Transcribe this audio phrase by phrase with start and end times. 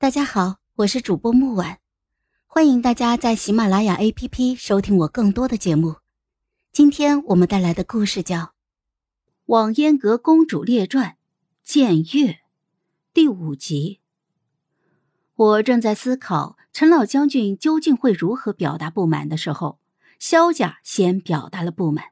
[0.00, 1.76] 大家好，我是主播木婉，
[2.46, 5.96] 欢迎大家在喜马拉雅 APP 收听我更多的节目。
[6.72, 8.38] 今天我们带来的故事叫
[9.44, 11.10] 《网烟阁公主列传》
[11.62, 12.38] 剑月
[13.12, 14.00] 第五集。
[15.34, 19.78] 我正在思考陈老将军究竟会如何表达不满的时候，
[20.18, 22.06] 萧家先表达了不满。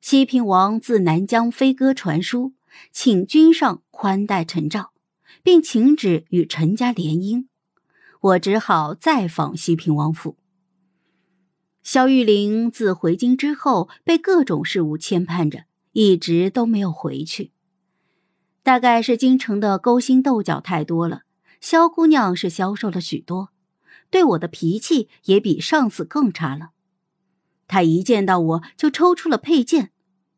[0.00, 2.52] 西平王自南疆飞鸽传书，
[2.92, 4.92] 请君上宽待陈昭。
[5.42, 7.46] 并请旨与陈家联姻，
[8.20, 10.36] 我只好再访西平王府。
[11.82, 17.52] 萧玉玲自回京之后，被各种事务牵绊着，一直都没有回去。
[18.64, 21.22] 大概是京城的勾心斗角太多了，
[21.60, 23.50] 萧姑娘是消瘦了许多，
[24.10, 26.70] 对我的脾气也比上次更差了。
[27.68, 29.92] 她一见到我就抽出了佩剑，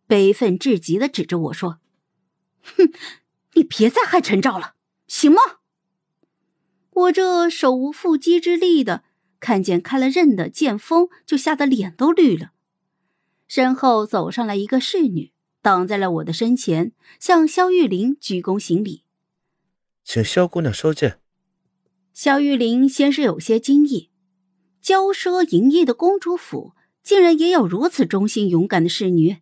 [0.07, 1.79] 悲愤至极的指着我说
[2.62, 2.93] ：“哼，
[3.55, 4.74] 你别再害陈昭了。”
[5.09, 5.41] 行吗？
[6.93, 9.03] 我这手无缚鸡之力的，
[9.41, 12.52] 看见开了刃的剑锋，就吓得脸都绿了。
[13.47, 15.32] 身后走上来一个侍女，
[15.63, 19.05] 挡在了我的身前，向萧玉玲鞠躬行礼，
[20.05, 21.21] 请萧姑娘收剑。
[22.13, 24.10] 萧玉玲先是有些惊异，
[24.82, 29.38] 骄奢淫逸的公主府，竟然也有如此忠心勇敢的侍女。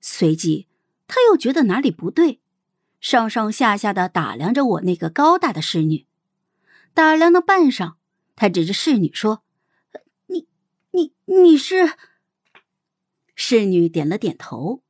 [0.00, 0.68] 随即，
[1.06, 2.40] 她又觉得哪里不对。
[3.06, 6.08] 上上下下的打量着我那个高大的侍女，
[6.92, 7.94] 打量了半晌，
[8.34, 9.44] 他指着侍女说
[10.26, 10.48] ：“你、
[10.90, 11.92] 你、你是？”
[13.36, 14.82] 侍女点了点头：“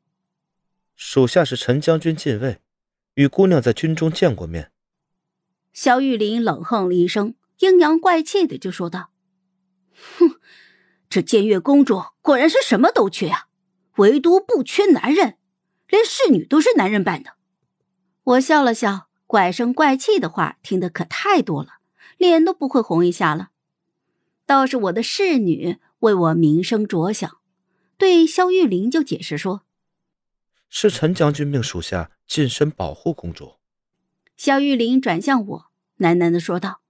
[0.97, 2.63] 属下是陈将军禁卫，
[3.17, 4.73] 与姑娘在军中见过面。”
[5.75, 9.11] 萧玉林冷哼了一声，阴阳怪气的就说道
[10.17, 10.41] ：“哼，
[11.11, 13.49] 这剑月公主果然是什么都缺啊，
[13.97, 15.37] 唯独不缺男人，
[15.87, 17.36] 连侍女都是男人扮的。”
[18.27, 21.75] 我笑了笑，怪声怪气的话听得可太多了，
[22.19, 23.51] 脸都不会红一下了。
[24.45, 27.39] 倒是我的侍女为我名声着想，
[27.97, 29.63] 对萧玉玲就解释说
[30.69, 33.59] ：“是陈将军命属下近身保护公主。”
[34.37, 35.67] 萧玉玲转向我，
[35.99, 36.81] 喃喃的说道：“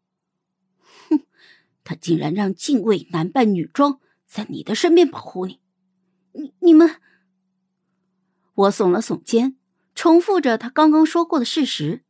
[1.10, 1.20] 哼，
[1.84, 5.60] 他竟然让禁卫男扮女装，在你的身边保护你，
[6.32, 6.98] 你你们。”
[8.54, 9.55] 我耸了耸肩。
[9.96, 12.04] 重复着他刚刚说过的事实。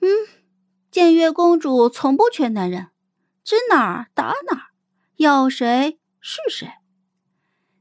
[0.00, 0.08] 嗯，
[0.90, 2.88] 建月公主从不缺男人，
[3.44, 4.62] 指哪儿打哪儿，
[5.16, 6.68] 要谁是谁。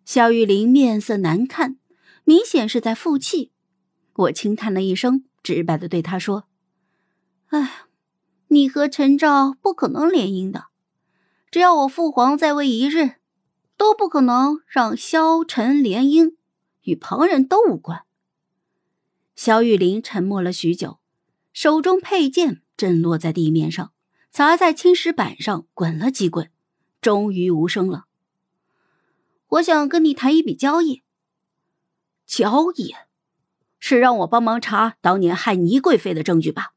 [0.06, 1.80] 萧玉玲面色难看，
[2.24, 3.52] 明显是在负气。
[4.14, 6.48] 我轻叹了一声，直白的对他说
[7.50, 7.86] ：“哎，
[8.50, 10.66] 你和陈昭不可能联姻的，
[11.50, 13.16] 只要我父皇在位一日，
[13.76, 16.36] 都不可能让萧陈联姻，
[16.84, 18.04] 与旁人都无关。”
[19.44, 21.00] 萧玉林沉默了许久，
[21.52, 23.92] 手中佩剑震落在地面上，
[24.30, 26.52] 砸在青石板上，滚了几滚，
[27.02, 28.06] 终于无声了。
[29.48, 31.02] 我想跟你谈一笔交易。
[32.28, 32.94] 交易，
[33.80, 36.76] 是让我帮忙查当年害倪贵妃的证据吧？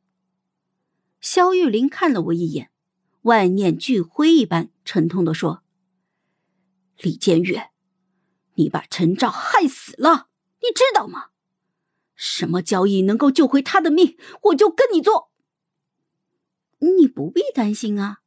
[1.20, 2.70] 萧玉林看了我一眼，
[3.24, 5.62] 万念俱灰一般沉痛的说
[7.03, 7.72] ：“李建岳，
[8.54, 10.28] 你把陈昭害死了，
[10.62, 11.26] 你知道吗？”
[12.14, 15.30] 什么交易能够救回他的命，我就跟你做。
[16.78, 18.19] 你不必担心啊，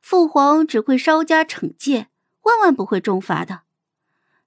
[0.00, 2.08] 父皇只会稍加惩戒，
[2.42, 3.62] 万万不会重罚的。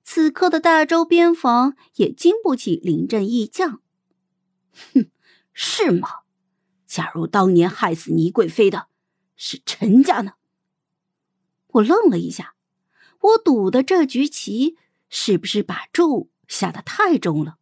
[0.04, 3.82] 此刻的大周边防也经不起临阵易将。
[4.94, 5.10] 哼，
[5.54, 6.10] 是吗？
[6.86, 8.88] 假如当年害死倪贵妃的
[9.36, 10.34] 是陈家呢？
[11.68, 12.56] 我愣了一下，
[13.22, 14.78] 我赌的这局棋
[15.10, 17.58] 是不是把注下的太重了？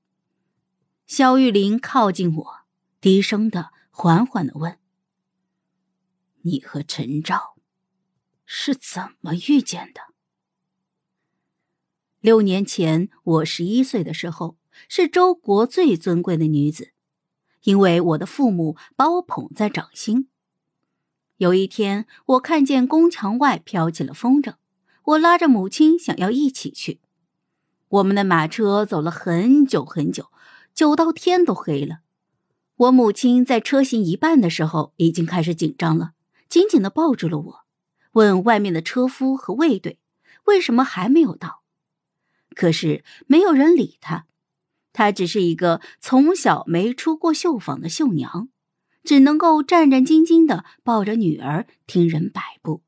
[1.13, 2.59] 萧玉林靠近我，
[3.01, 4.77] 低声的、缓缓的问
[6.43, 7.57] ：“你和陈昭
[8.45, 10.03] 是怎么遇见的？”
[12.21, 14.55] 六年前，我十一岁的时候，
[14.87, 16.93] 是周国最尊贵的女子，
[17.63, 20.29] 因为我的父母把我捧在掌心。
[21.35, 24.53] 有一天，我看见宫墙外飘起了风筝，
[25.03, 27.01] 我拉着母亲想要一起去。
[27.89, 30.31] 我们的马车走了很久很久。
[30.81, 31.99] 久到天都黑了，
[32.75, 36.13] 我母亲在车行一半的时候已经开始紧张了，
[36.49, 37.59] 紧紧的抱住了我，
[38.13, 39.99] 问外面的车夫和卫队
[40.45, 41.61] 为什么还没有到。
[42.55, 44.25] 可是没有人理她，
[44.91, 48.49] 她只是一个从小没出过绣坊的绣娘，
[49.03, 52.81] 只能够战战兢兢的抱着女儿听人摆布。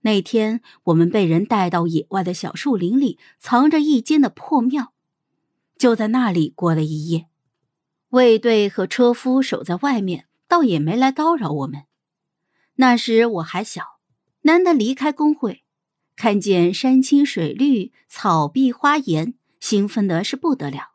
[0.00, 4.92] 那天我们被人带到野外的小树林里，藏着一间的破庙。
[5.84, 7.26] 就在那里过了一夜，
[8.08, 11.82] 卫队和车夫守在外面，倒也没来叨扰我们。
[12.76, 14.00] 那时我还小，
[14.44, 15.62] 难得离开工会，
[16.16, 20.92] 看见山青水绿、草碧花颜，兴奋的是不得了，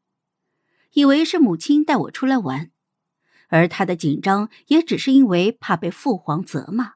[0.94, 2.72] 以为是母亲带我出来玩，
[3.50, 6.94] 而他的紧张也只是因为怕被父皇责骂。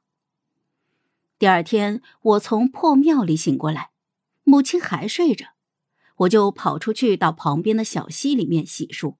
[1.37, 3.91] 第二天，我从破庙里醒过来，
[4.43, 5.52] 母亲还睡着，
[6.17, 9.15] 我就跑出去到旁边的小溪里面洗漱。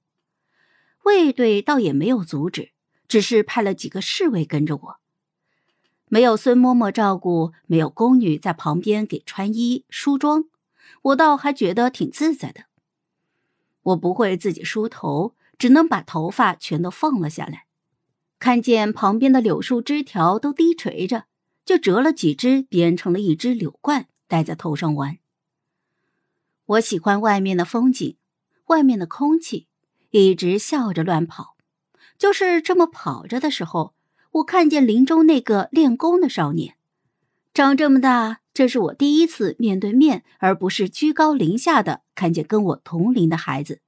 [1.03, 2.71] 卫队倒也没有阻止，
[3.07, 4.99] 只是派了几个侍卫跟着我。
[6.07, 10.45] 没有孙嬷嬷照顾，没有宫女在旁边给穿衣梳妆，
[11.01, 12.65] 我倒还觉得挺自在的。
[13.81, 17.65] 我不会自己梳头，只能把头发全都放了下来。
[18.39, 21.25] 看见旁边的柳树枝条都低垂着。
[21.65, 25.17] 就折了几只，编成了一只柳冠，戴在头上玩。
[26.73, 28.17] 我喜欢外面的风景，
[28.67, 29.67] 外面的空气，
[30.11, 31.55] 一直笑着乱跑。
[32.17, 33.93] 就是这么跑着的时候，
[34.31, 36.75] 我看见林中那个练功的少年，
[37.53, 43.81] 长这么大，这是我第一次面对面，而不是居高临下的看见跟我同龄的孩子，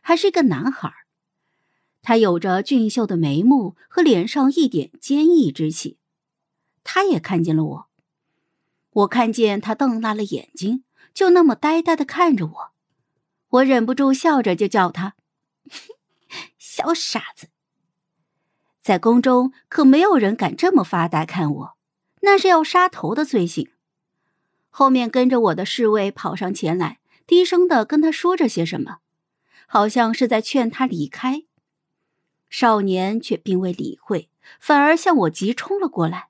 [0.00, 0.92] 还是一个男孩。
[2.02, 5.98] 他有着俊秀的眉目和脸上一点坚毅之气。
[6.84, 7.89] 他也看见了我，
[8.90, 10.84] 我看见他瞪大了眼睛，
[11.14, 12.70] 就那么呆呆的看着我，
[13.48, 15.14] 我忍不住笑着就叫他
[16.58, 17.48] “小傻子”。
[18.82, 21.76] 在宫中可没有人敢这么发呆看我，
[22.22, 23.70] 那是要杀头的罪行。
[24.70, 28.98] 后面跟着我的侍卫跑上前来，低声的跟他说着些什么，
[29.66, 31.44] 好像是在劝他离开。
[32.48, 36.29] 少年却并未理会，反而向我急冲了过来。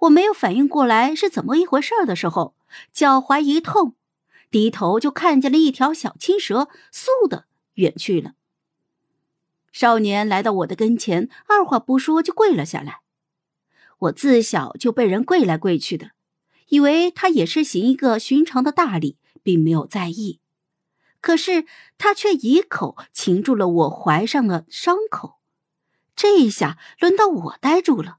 [0.00, 2.54] 我没有反应过来是怎么一回事的时候，
[2.92, 3.94] 脚踝一痛，
[4.50, 8.32] 低头就看见了一条小青蛇，嗖的远去了。
[9.72, 13.00] 少年来到我的跟前，二话不说就跪了下来。
[13.98, 16.12] 我自小就被人跪来跪去的，
[16.68, 20.40] 以为他也是行一个寻常的大礼，并没有在意。
[21.20, 21.66] 可是
[21.98, 25.38] 他却一口擒住了我怀上的伤口，
[26.16, 28.18] 这一下轮到我呆住了。